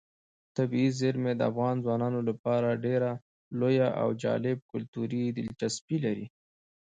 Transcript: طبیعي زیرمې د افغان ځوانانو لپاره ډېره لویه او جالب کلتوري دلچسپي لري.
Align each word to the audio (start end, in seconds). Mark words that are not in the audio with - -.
طبیعي 0.57 0.89
زیرمې 0.99 1.33
د 1.35 1.41
افغان 1.51 1.75
ځوانانو 1.85 2.19
لپاره 2.29 2.81
ډېره 2.85 3.11
لویه 3.59 3.89
او 4.01 4.09
جالب 4.23 4.57
کلتوري 4.71 5.23
دلچسپي 5.37 5.97
لري. 6.05 6.25